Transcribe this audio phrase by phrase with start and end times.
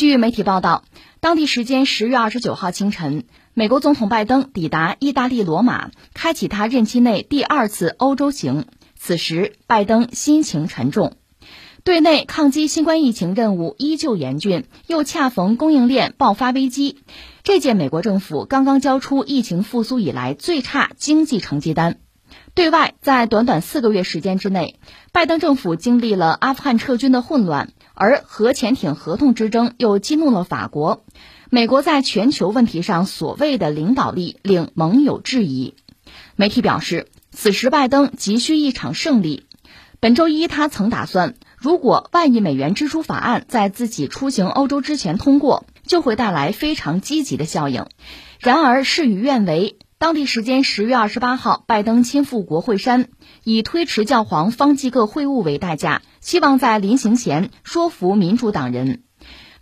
[0.00, 0.84] 据媒体报道，
[1.20, 8.64] 当地时间十月二十九号清晨，美国总统拜登抵达意大利罗马，开启他任期内第二次欧洲行。
[8.96, 11.18] 此时，拜登心情沉重。
[11.84, 17.02] 对内抗击新冠疫情任务依旧严峻，又恰逢供应链爆发危机。
[17.42, 21.98] 这届美国政府刚刚交出疫情复苏以来最差经济成绩单。
[22.54, 24.80] 对外，在短短四个月时间之内，
[25.12, 31.04] 拜登政府经历了阿富汗撤军的混乱，而核潜艇合同之争又激怒了法国。
[31.50, 35.74] 美国在全球问题上所谓的领导力令盟友质疑。
[36.34, 39.44] 媒体表示，此时拜登急需一场胜利。
[40.00, 41.34] 本周一，他曾打算。
[41.58, 47.84] 如果万亿美元支出法案在自己出行欧洲之前通过，就会带来非常积极的效应。
[48.38, 53.08] 然而事与愿违，当地时间十月二十八号，拜登亲赴国会山，
[53.44, 59.02] 以推迟教皇方济各会晤为代价，希望在临行前说服民主党人。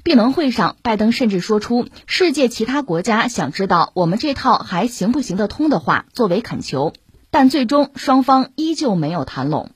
[0.05, 6.93] 闭门会上，拜登甚至说出“世界其他国家想知道我们这套还行不行得通”的话作为恳求，
[7.33, 9.71] 但最终双方依旧没有谈拢。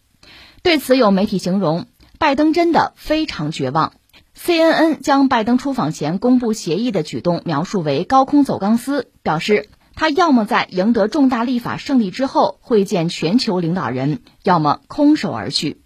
[0.63, 1.87] 对此，有媒体形容。
[2.21, 3.95] 拜登真的非常绝望。
[4.41, 15.79] CNN 将拜登出访前公布协议的举动描述为高空走钢丝，表示他要么在赢得重大立法胜利之后会见全球领导人，要么空手而去。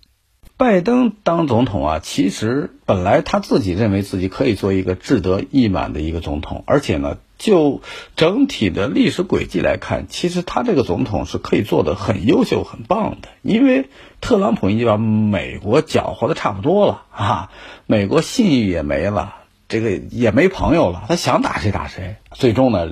[0.57, 7.19] 拜登当总统啊，其实本来他自己认为自己可以做一个志得意满的一个总统，而且呢。
[7.39, 7.83] 就
[8.17, 13.29] 整体的历史轨迹来看，其实他这个总统是可以做的很优秀、很棒的。
[13.43, 13.91] 因为
[14.23, 17.51] 特朗普已经把美国搅和的差不多了啊，
[17.85, 19.35] 美国信誉也没了，
[19.69, 22.17] 这个也没朋友了，他想打谁打谁。
[22.33, 22.89] 最终呢，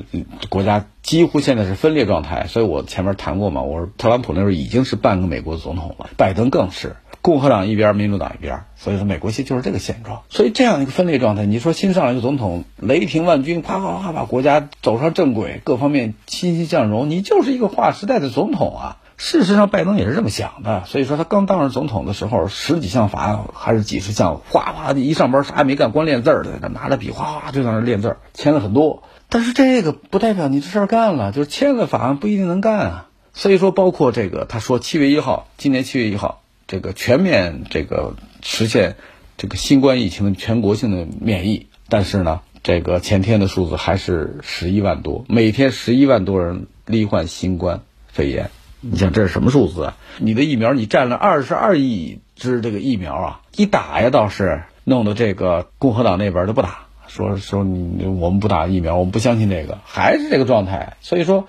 [0.48, 2.46] 国家几乎现在是分裂状态。
[2.48, 6.96] 所以我前面谈过嘛，我说特朗普那时候已经是半个美国总统了，拜登更是。
[7.20, 10.24] 共和党一边，民主党一边，所以说美国现就是这个现状。
[10.28, 18.96] 所以这样一个分裂状态，你说新上来一个总统，雷霆万钧，啪啪啪把国家走上正轨，各方面欣欣向荣，你就是一个划时代的总统啊。
[19.16, 20.84] 事实上，拜登也是这么想的。
[20.86, 29.02] 所以说他刚当上总统的时候，十几项法案还是几十项，哗哗的一上班啥也没干，光练字儿，在那拿着笔哗哗就在那练字儿，签了很多。
[29.28, 33.08] 但是这个不代表你这事儿干了，就是签了法案不一定能干啊。
[33.32, 36.40] 所以说，包括这个，他说七月一号，今年七月一号。
[36.66, 38.96] 这个全面这个实现
[39.36, 48.50] 这个新冠疫情的全国性的免疫，但是呢，这个前天的数字还是十一万多，每天十一万多人罹患新冠肺炎。
[48.86, 49.94] 你想这是什么数字？
[50.18, 60.98] 你的疫苗你占了二十二亿支这个疫苗啊，一打呀倒是弄得这个共和党那边都不打，说说你我们不打疫苗，我们不相信这个，还是这个状态。
[61.00, 61.48] 所以说，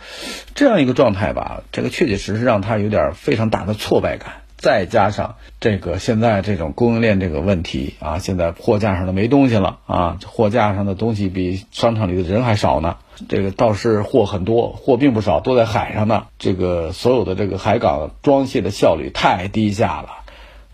[0.54, 4.45] 这样一个状态吧，这个确确实实让他有点非常大的挫败感。
[4.66, 12.98] 再加上这个现在这种供应链这个问题啊，现在货架上的没东西了啊，货架上的东西比商场里的人还少呢。
[13.30, 16.26] 这个倒是货很多，货并不少，都在海上呢。
[16.40, 20.25] 这个所有的这个海港装卸的效率太低下了。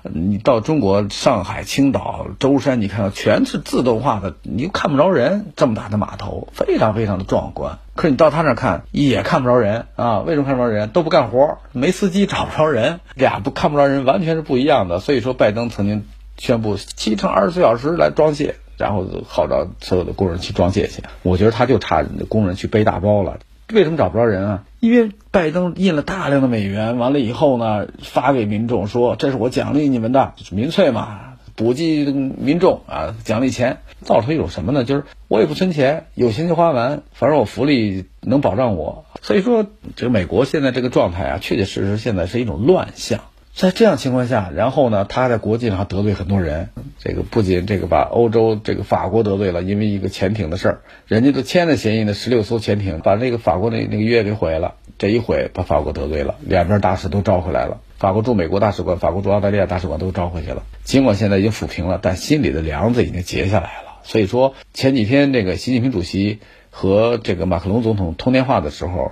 [0.03, 5.53] 你到中国上海、青岛、舟山，你看到全是自动化的，你又看不着人。
[5.55, 7.77] 这么大的码头，非常非常的壮观。
[7.95, 10.19] 可是你到他那看也看不着人啊？
[10.19, 10.89] 为什么看不着人？
[10.89, 12.99] 都不干活，没司机，找不着人。
[13.13, 14.99] 俩不看不着人，完全是不一样的。
[14.99, 16.05] 所以说，拜登曾经
[16.37, 21.03] 宣布七乘二十四小时来装卸，然后号召所有的工人去装卸去。
[21.21, 23.37] 我觉得他就差工人去背大包了。
[23.73, 24.63] 为什么找不着人啊？
[24.79, 34.83] 因为拜登印了大量的美元，完了以后呢，发给民众说这是我奖励你们的，民粹嘛，补给民众啊，奖励钱，造成一种什么呢？
[34.83, 39.05] 就是我也不存钱，有钱就花完，反正我福利能保障我。
[39.21, 39.65] 所以说，
[39.95, 43.21] 这个美国现在这个状态啊，确确实实现在是一种乱象。
[43.53, 46.69] 在这样情况下，然后呢，他在国际上得罪很多人。
[46.99, 54.75] 这个不仅这个把欧洲这个法国得罪了，因为一个潜艇的事儿，人家都签了协议呢，十六艘潜艇把那个法国那那个约给毁了。
[54.97, 57.79] 这一毁，把法国得罪了，两边大使都招回来了。
[57.97, 60.63] 法国驻美国大使馆、法国驻澳大利亚大使馆都招回去了。
[60.83, 63.99] 尽管现在已经抚平了，但心里的梁子已经结下来了。
[64.03, 66.39] 所以说，前几天这个习近平主席
[66.69, 69.11] 和这个马克龙总统通电话的时候，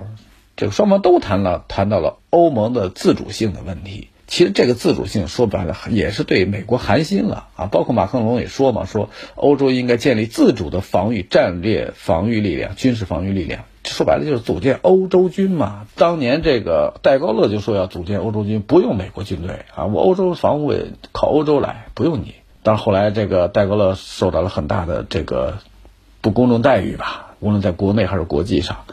[0.56, 4.08] 这个双方都谈了，谈到了欧盟的自主性的问题。
[4.30, 7.66] 其实这个自主性说白了也是对美国寒心了啊！
[7.66, 13.64] 包括马克龙也说嘛，说欧洲应该建立自主的防御战略防御力量、军事防御力量。
[13.84, 15.88] 说白了就是组建欧洲军嘛。
[15.96, 22.34] 当年这个戴高乐就说要组建欧洲军，不用美国军队啊，我欧洲防卫靠欧洲来，不用你。
[22.62, 25.58] 但是后来这个戴高乐受到了很大的这个
[26.20, 28.84] 不公正待遇吧，无论在国内还是国际上，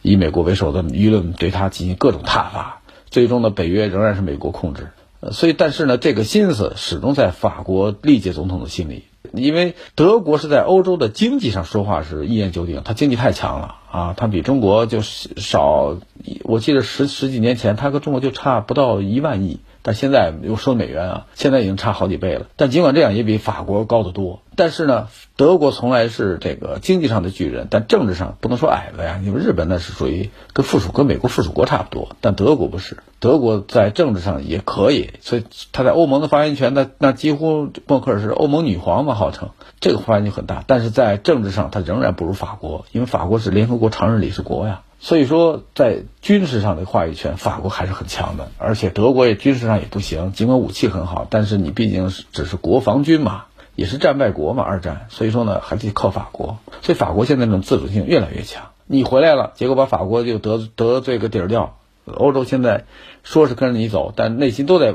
[0.00, 2.82] 以美国为首的舆论对他进行各种挞伐。
[3.10, 4.88] 最终呢，北约仍然是美国控制，
[5.32, 9.04] 所以但是呢，这个心思始终在法国历届总统的心里。
[9.32, 15.96] 因为德国是在欧洲的经济上说话是一言九鼎，它经济太强了啊，它比中国就少，
[16.44, 19.58] 我记得十十几年前，它和中国就差不到一万亿。
[19.86, 22.46] 但现在又说美元啊，现在已经差好几倍了。
[22.56, 24.42] 但尽管这样，也比法国高得多。
[24.56, 25.06] 但是呢，
[25.36, 29.20] 德国从来是这个经济上的巨人，但政治上不能说矮子呀。
[29.24, 32.96] 因为日本那是属于跟附属跟美国附属国差不多，但德国不是。
[33.20, 40.64] 德国在政治上也可以，所以他在欧盟的发言权，那那几乎默克尔是欧盟女皇嘛，号称这个发言权很大。
[40.66, 44.80] 但是在政治上，他仍然不如法国，因为法国是联合国常任理事国呀。
[44.98, 53.44] 所以说，在军事上的话语权，法国还是很强的，而且德国也军事上也不行，尽管武器很好，但是你毕竟是只是国防军嘛，
[53.74, 56.58] 也是战败国嘛，二战，所以说呢，还得靠法国。
[56.82, 58.64] 所以法国现在这种自主性越来越强。
[58.86, 61.78] 你回来了，结果把法国就得得罪个底儿掉。
[62.06, 62.84] 欧洲现在
[63.22, 64.94] 说是跟着你走，但内心都在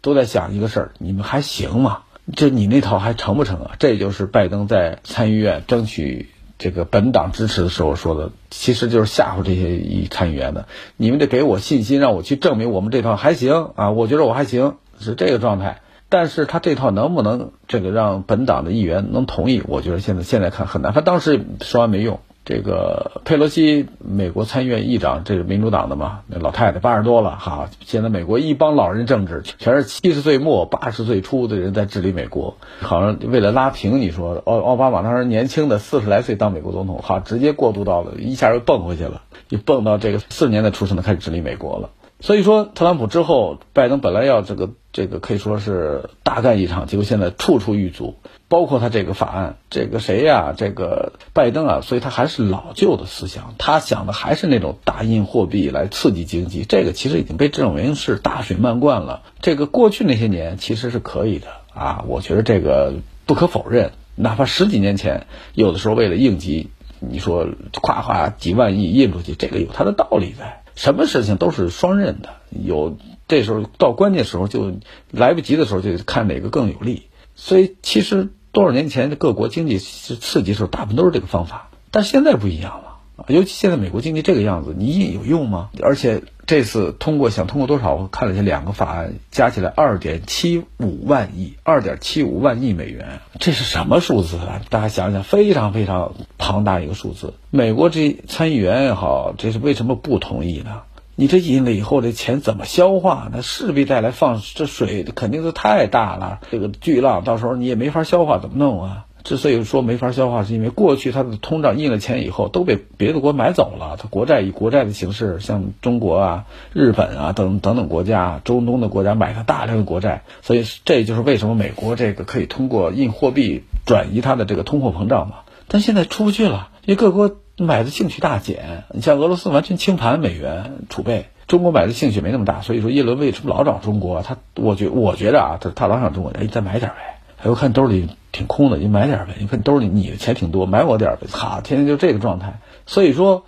[0.00, 2.02] 都在想一个事儿：你们还行吗？
[2.36, 3.72] 这你那套还成不成啊？
[3.78, 6.28] 这就是拜登在参议院争取。
[6.60, 10.68] 这个本党支持的时候说的，其实就是吓唬这些参议员的。
[10.98, 13.90] 你们得给我信心，让我去证明我们这套还行啊！
[13.92, 15.80] 我觉得我还行，是这个状态。
[16.10, 19.62] 但是他这套能不能这个让本党的议员能同意？
[19.66, 20.92] 我觉得现在现在看很难。
[20.92, 22.20] 他当时说完没用。
[22.44, 26.20] 这个佩洛西，美国参议院议长，这是民主党的嘛？
[26.26, 41.90] 那老太太八十多了，哈，现在美国一帮老人政治，全是七十岁末八十岁初的人在治理美国，好像为了拉平，你说奥奥巴马当时年轻的四十来岁当美国总统，好，直接过渡到了，一下又蹦回去了，又蹦到这个四十年代出生的开始治理美国了。
[42.20, 48.16] 所以说，特朗普之后，拜登本来要这个这个可以说是大干一场，结果现在处处遇阻，
[48.48, 50.52] 包括他这个法案，这个谁呀？
[50.54, 59.22] 这个拜登啊，所以他还是老旧的思想，他想的还是那种大印货币来刺激经济，这个其实已经被证明是大水漫灌了。
[59.40, 62.92] 这个过去那些年其实是可以的啊，我觉得这个
[63.24, 66.68] 不可否认，哪怕十几年前，有的时候为了应急，
[66.98, 67.48] 你说
[67.80, 70.59] 夸夸几万亿印出去，这个有它的道理在。
[70.80, 72.96] 什么事情都是双刃的，有
[73.28, 74.76] 这时候到关键时候就
[75.10, 77.08] 来不及的时候，就看哪个更有利。
[77.34, 82.89] 所以其实多少年前各国经济刺激时候，大部分都是这个方法，但现在不一样了。
[83.28, 85.70] 尤其现在美国经济这个样子，你印有用吗？
[85.82, 87.94] 而且这次通过想通过多少？
[87.94, 94.60] 我看了一下，两个法案加起来二点七五万亿，二点七五万亿美元，这是什么数字啊？
[94.68, 97.34] 大家想想，非常非常庞大一个数字。
[97.50, 100.82] 美国这参议员也好，这是为什么不同意呢？
[101.16, 103.28] 你这印了以后，这钱怎么消化？
[103.30, 109.04] 那势必带来放这水肯定是太大了，这个巨浪到时候你也没法消化，怎么弄啊？
[109.24, 113.96] 之所以说没法消化，是因为过去它的通胀印了钱以后都被别的国买走了。
[113.98, 125.36] 它国债以国债的形式，像中国啊、日本啊等等等国家、中东的国家买了大量的国债，所以这就是为什么美国这个可以通过印货币转移它的这个通货膨胀嘛。
[125.68, 128.84] 但现在出不去了，因为各国买的兴趣大减。
[128.92, 132.60] 你像俄罗斯完全清盘美元储备，中国买的兴趣没那么大。
[132.60, 134.22] 所以说，耶伦为什么老找中国？
[134.22, 137.20] 他我觉我觉得啊，他他老想中国，哎，再买点呗。
[137.44, 139.34] 我看兜里挺空的，你买点呗。
[139.38, 141.26] 你看兜里你的钱挺多，买我点呗。
[141.30, 142.60] 哈，天天就这个状态。
[142.86, 143.44] 所以说，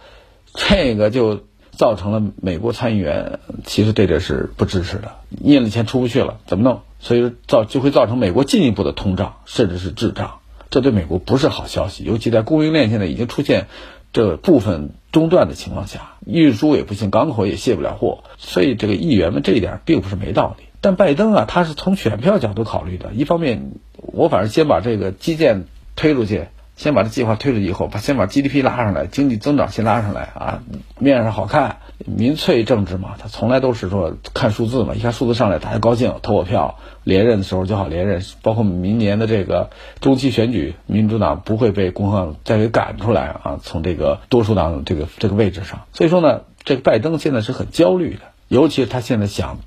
[0.55, 6.81] 这个就造成了美国参议员其实对这是不支持的，印了钱出不去了，怎么弄？
[6.99, 10.41] 所以说造就会造成美国进一步的通胀，甚至是滞胀。
[10.71, 13.67] 这对美国不是好消息，尤其在供应链现在已经出现
[14.13, 18.25] 这部分中断的情况下，运输也不行，港口也卸不了货。
[18.39, 20.65] 所以这个议员们这一点并不是没道理。
[20.83, 23.13] 但拜登啊，他是从选票角度考虑的。
[23.15, 30.63] 一方面，我反正先把这个基建推出去，先把这计划推出去以后，把先把 GDP 拉上来，经济增长先拉上来啊，
[30.99, 31.77] 面上好看。
[32.05, 38.21] 民粹政治嘛，他从来都是说看数字嘛，一看数字上来，大家高兴，投我票，连任的时候就好连任。
[38.43, 39.71] 包括明年的这个
[40.01, 45.83] 中期选举，民主党不会被共和党再给赶出来啊，从这个多数党这个这个位置上。
[45.93, 49.61] 所以说呢，这个拜登现在是很焦虑的，尤其是他现在想。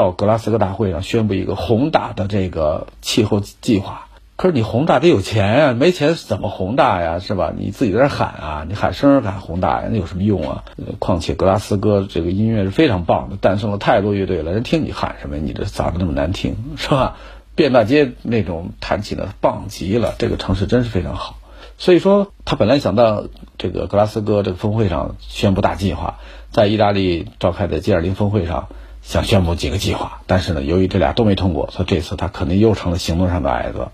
[0.00, 7.52] 到格拉斯哥大会上宣布一个宏大的这个气候计划，可是你宏大得有钱啊，没钱怎么宏大呀，是吧？
[7.54, 10.64] 你自己在那喊啊，你喊声儿喊宏大呀，那有什么用啊？
[10.98, 15.36] 况且格拉斯哥这个音乐是非常棒的，诞生了太多乐队了，人听你喊什么？
[15.36, 17.18] 你这嗓子那么难听，是吧？
[17.54, 21.36] 遍大街那种弹起的棒极了，这个城市真是非常好。
[21.76, 23.24] 所以说，他本来想到
[23.58, 28.68] 这个格拉斯哥这个峰会上宣布大计划，在意大利召开的 G20 峰会上。
[29.02, 33.88] 想宣布几个计划，但是呢，由于这俩都没通过，所以这次他可能又成了行动上的矮子，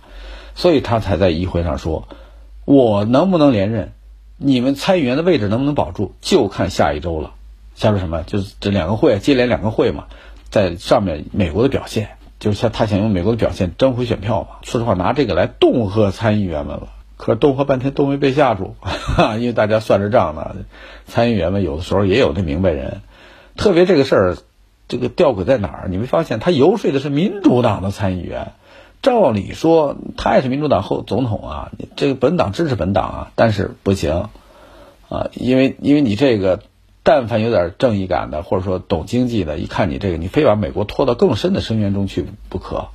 [0.55, 2.09] 所以他才在议会上说
[2.65, 3.93] ：“我能不能连任，
[4.37, 7.33] 你们参议员的位置能不能保住，就看下一周了。”
[7.77, 8.23] 下边什么？
[8.23, 10.05] 就是这两个会接连两个会嘛，
[10.51, 12.11] 在上面美国的表现。
[12.39, 14.59] 就是像他想用美国的表现争回选票嘛。
[14.63, 20.55] 说实话，拿这个来恫吓参议员们了，可是恫吓半天都没被吓住，哈 因为大家算着账呢。
[21.07, 23.01] 参议员们有的时候也有那明白人，
[23.57, 24.37] 特别这个事儿，
[24.89, 25.89] 这个吊诡在哪儿？
[25.89, 28.53] 你没发现他游说的是民主党的参议员？
[29.03, 34.29] 照理说他也是民主党后总统啊，这个本党支持本党啊，但是不行
[35.09, 36.61] 啊，因为因为你这个。
[37.09, 42.89] 但凡有点正义感的，或者说懂经济的，一看你这个，你非把美国拖到更深的深渊中去不可，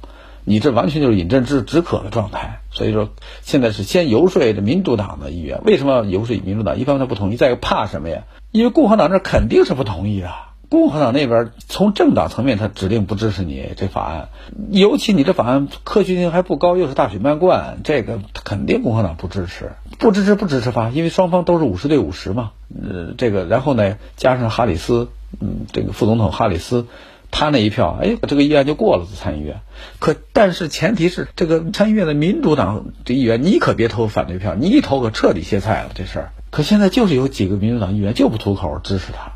[0.43, 2.59] 你这完全就是饮鸩止止渴的状态。
[2.71, 3.07] 所以说，
[3.41, 6.77] 现在是先游说这民主党的议员，为什么要游说民主党？
[6.77, 8.23] 一方面他不同意，再一个怕什么呀？
[8.51, 10.29] 因为共和党这肯定是不同意的。
[10.71, 14.29] 共和党那边从政党层面，他指定不支持你这法案，
[14.69, 22.51] 尤其你这法案科学性还不高，又是大水漫灌，这个肯定共和党不支持，不支持不支持法，因为双方都是五十对五十嘛。
[22.69, 25.09] 呃，这个然后呢，加上哈里斯，
[25.41, 26.87] 嗯，这个副总统哈里斯，
[27.31, 29.59] 他那一票，哎，这个议案就过了，参议院。
[29.99, 36.31] 可但是前提是这个参议院的民主党这议员，你可别投反对票，你一投可彻底歇菜了这事儿。
[36.49, 39.33] 可现在就是有几个民主党议员就不吐口支持他。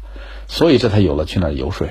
[0.47, 1.87] 所以这才有了去那游说，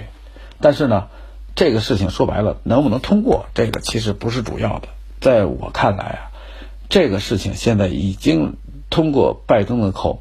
[0.61, 1.09] 但是呢，
[1.55, 4.89] 这个事情说白了能不能通过，这个其实不是主要的。
[5.21, 6.21] 在我看来啊，
[6.89, 8.57] 这个事情现在已经
[8.91, 10.21] 通过拜登的口，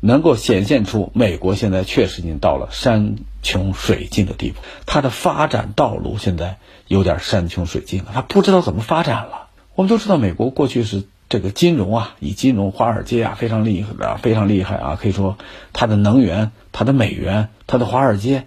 [0.00, 9.48] 能够显现出美国现在确实已经到了山穷水尽的地步，它的发展道路现在有点山穷水尽了，它不知道怎么发展了。
[9.74, 11.04] 我们都知道，美国过去是。
[11.26, 15.36] 这个金融啊，以金融华尔街啊非常厉害的，非常厉害啊，可以说
[15.72, 18.46] 它的能源、它的美元、他的华尔街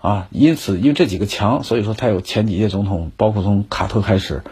[0.00, 4.42] 啊，因此因为这几个强，所以说他有前几届总统，包括从卡特开始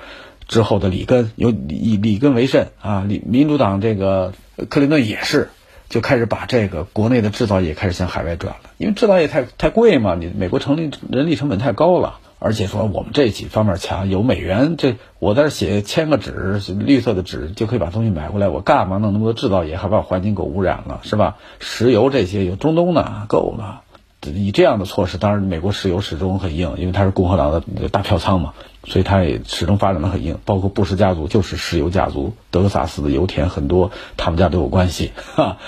[0.48, 4.32] 之后的里根，有以里根为甚啊，民民主党这个
[4.68, 5.50] 克林顿也是
[5.88, 12.18] 就开始把这个国内的制造业开始向海外转了，因为制造业太太贵嘛，你美国成立人力成本太高了。
[12.38, 18.48] 而且说我们这几方面强，有美元，这我在这写签个纸，绿色的纸就可以把东西买回来。
[18.48, 21.38] 我干嘛弄那么多制造业，还把环境给污染了，是吧？
[21.60, 23.84] 石油这些有中东的够了。
[24.32, 28.54] 以这样的措施，当然美国石油始终很硬，因为它是共和党的大票仓嘛，
[28.84, 30.38] 所以它也始终发展的很硬。
[30.44, 35.12] 包括布什家族就是石油家族，德克萨斯的油田很多，他们家都有关系。
[35.34, 35.58] 哈，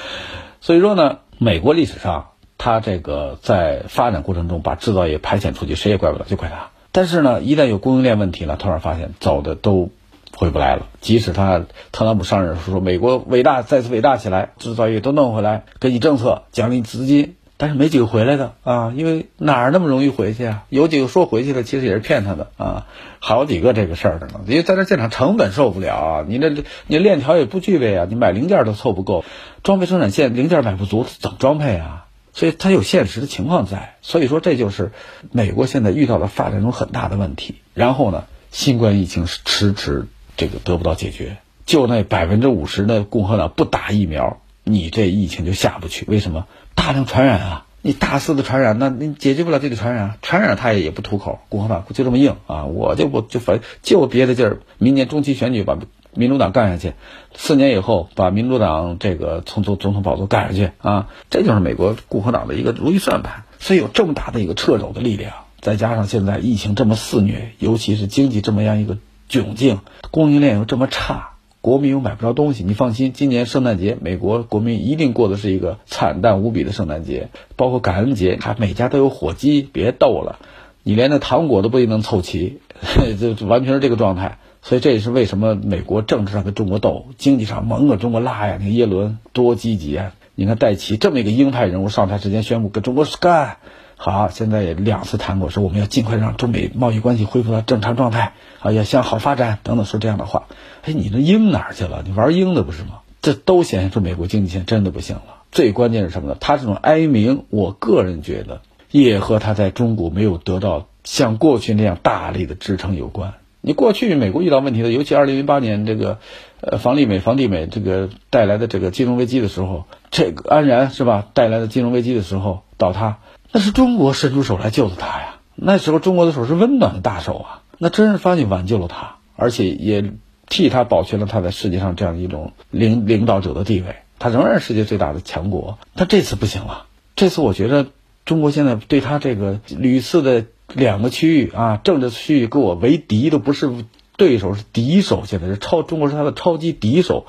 [0.61, 2.29] 所以说呢，美国历史上。
[2.61, 6.71] 他这个在发展过程中把制造业排遣出去，谁也怪不了，就怪他。
[6.91, 9.91] 但是呢，一旦有供应链问题了，突然发现走的都
[10.37, 10.87] 回不来了。
[11.01, 11.63] 即使他
[11.93, 20.65] 特朗普上任的时说美国伟大再次伟大起来，制造业都弄回来，给你政策奖励资金，但是没几个回来的啊，因为哪儿那么容易回去啊？
[20.69, 22.87] 有几个说回去了，其实也是骗他的啊，
[23.19, 24.41] 好几个这个事儿的呢。
[24.47, 29.25] 因为在这现场成本受不了啊，你这你链条也不具备啊，你买零件都凑不够，
[29.65, 32.07] 装配生产线零件买不足，怎么装配啊？
[32.33, 34.93] 所以它有现实的情况在，所以说这就是
[35.33, 37.57] 美国现在遇到的发展中很大的问题。
[37.75, 46.05] 然后呢，新冠疫情迟迟这个得不到解决，就那百分之五十的共和党不打疫苗，你这疫情就下不去。
[46.09, 46.47] 为什么？
[46.75, 47.67] 大量传染啊！
[47.83, 51.41] 你大肆的传染，那你解决不了这个传染，传染他也也不吐口。
[51.49, 52.65] 共和党就这么硬啊！
[52.67, 55.79] 我就不就反就憋着劲儿，明年中期选举把。
[56.15, 56.95] 民主党干下去，
[57.37, 63.45] 四年以后把民主党这个从总总统宝座干下去啊，这就是美国共和党的一个如意算盘。
[63.61, 68.97] 所以有这么大的一个掣肘的力量，再加上现在疫情这么肆虐，尤其是经济这么样一个
[69.31, 72.65] 窘境，供应链又这么差，国民又买不着东西。
[72.65, 80.39] 你放心，今年圣诞节美国国民一定过的是一个惨淡无比的圣诞节，包括感恩节，还每家都有火鸡，别逗了，
[80.83, 82.61] 你连那糖果都不一定能凑齐，
[83.19, 84.39] 就完全是这个状态。
[84.61, 88.57] 所以这也是为什么美国政治上跟中国斗，经济上猛跟中国拉呀。
[88.59, 90.13] 你看耶伦多积极啊！
[90.35, 93.59] 你看戴奇这么一个鹰派人物上台之前宣布跟中国干，
[94.01, 100.47] 好，现在也两次谈过，说我们要尽快让中美贸易关系恢复到正常状态，啊，要向好发展等等，说这样的话。
[100.85, 102.05] 哎，你那鹰哪儿去了？
[102.07, 103.01] 你玩鹰的不是吗？
[103.21, 105.43] 这都显现出美国经济现在真的不行了。
[105.51, 106.37] 最关键是什么呢？
[106.39, 108.61] 他这种哀鸣，我个人觉得
[108.93, 113.35] 也和他在中国没有得到像过去那样大力的支撑有关。
[113.61, 116.19] 你过去美国遇到问题的，尤其二零零八年这个，
[116.61, 121.27] 呃，房利美、房地美这个带来的这个金融危机的时候，这个安然是吧？
[121.35, 123.19] 带来的金融危机的时候倒塌，
[123.53, 125.37] 那是中国伸出手来救的他呀。
[125.55, 130.13] 那时候中国的手是温暖的大手啊，那真是发现挽救了他，而且也
[130.49, 133.97] 替他保全了他在世界上这样一种领领导者的地位。
[134.19, 136.87] 他仍然是世界最大的强国，他这次不行了。
[137.17, 137.87] 这次我觉得
[138.25, 140.45] 中国现在对他这个屡次的。
[140.75, 143.87] 两个区域啊，政治区域跟我为敌都不是
[144.19, 145.23] 对手，是敌手。
[145.25, 147.25] 现在是超中国是他的超级敌手，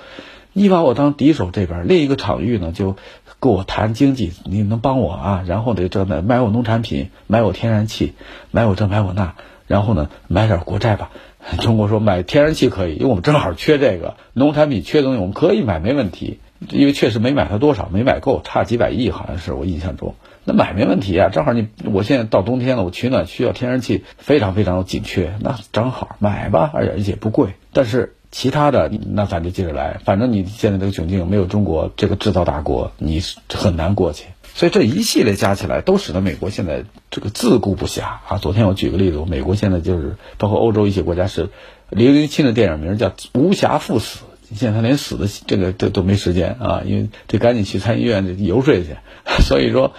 [0.51, 2.97] 你把我当敌手这边，另一个场域呢就
[3.39, 5.43] 跟我谈经济，你能帮我啊？
[5.47, 8.13] 然后得这的买我农产品，买我天然气，
[8.51, 9.35] 买我这买我那，
[9.67, 11.09] 然后呢，买点国债吧。
[11.61, 16.39] 中国说买天然气可以，因为我们正好缺这个农产品，缺东西我们可以买，没问题。
[16.71, 20.15] 因为确实没买它多少，没买够，差几百亿，好像是我印象中。
[20.43, 27.51] 那买没问题啊，正好你我现在到冬天了，我取暖需要天然气，非常非常紧缺，那正好买吧，而且而且不贵。
[27.71, 34.25] 但是其他的那咱就接着来，反正你现在这个窘境没有中国这个制造大国，你很难过去。
[34.55, 38.37] 所以这一系列加起来，都使得美国现在这个自顾不暇啊。
[38.41, 41.49] 昨天我举个例子，美国现在就是包括欧洲一些国家是
[41.89, 44.19] 零零七的电影名叫《无暇赴死》。
[44.55, 48.95] 现在他连死的这个都都没时间啊，因为得赶紧去参议院游说去。
[49.45, 49.93] 所以说，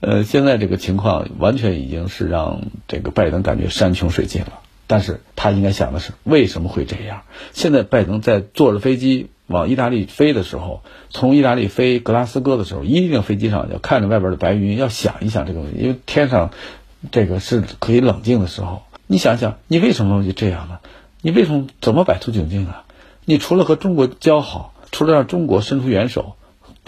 [0.00, 4.59] 呃，现在这个情况完全已经是让这个拜登感觉山穷水尽了。
[4.90, 7.22] 但是他应该想的是，为什么会这样？
[7.52, 16.50] 现在拜登在坐着飞机往意大利飞的时候，从意大利飞格拉斯哥的时候，一定飞机上要看着外边的白云，要想一想这个问题，因为天上
[17.12, 18.82] 这个是可以冷静的时候。
[19.06, 20.80] 你想想，你为什么会这样呢？
[21.22, 22.82] 你为什么怎么摆脱窘境啊？
[23.24, 26.34] 你除了和中国交好，除了让中国伸出援手，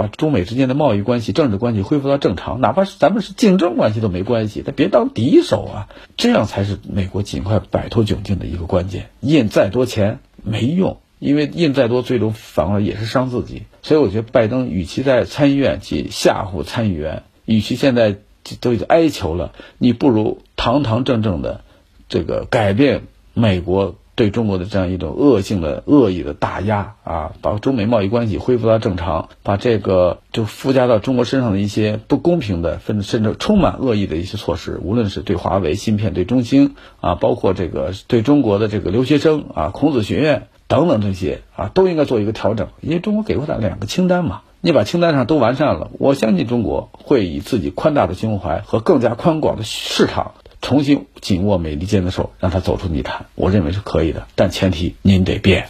[0.02, 5.88] 把中美之间的贸易关系、政治关系恢复到正常，哪怕是咱们是竞争关系都没关系，但别当敌手啊！
[6.16, 9.10] 这样才是美国尽快摆脱窘境的一个关键。
[9.20, 13.62] 印再多钱没用，因为印再多，最终反过来也是伤自己。
[13.82, 18.16] 所以我觉得拜登与其在参议院去吓唬参议员，与其现在
[18.60, 21.60] 都已经哀求了，你不如堂堂正正的
[22.08, 23.02] 这个改变
[23.34, 23.94] 美国。
[24.14, 42.68] 对中国的这样一种恶性的、恶意的打压啊，把中美贸易关系恢复到正常，把这个就附加到中国身上的一些不公平的，甚甚至充满恶意的一些措施，无论是对华为芯片、对中兴啊，包括这个对中国的这个留学生啊、孔子学院等等这些啊，都应该做一个调整。
[42.82, 50.32] 因为中国给过他两个清单嘛，你把清单上都完善了，我相信中国会以自己宽大的胸怀和更加宽广的市场。
[50.62, 55.68] 重新紧握美利坚的手，让他走出泥潭，我认为是可以的，但前提您得变。